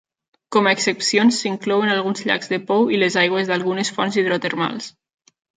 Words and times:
Com 0.55 0.67
a 0.67 0.71
excepcions 0.77 1.41
s'inclouen 1.43 1.93
alguns 1.97 2.25
llacs 2.29 2.51
de 2.55 2.61
pou 2.71 2.89
i 2.97 3.05
les 3.05 3.21
aigües 3.25 3.53
d'algunes 3.53 3.93
fonts 3.99 4.21
hidrotermals. 4.23 4.93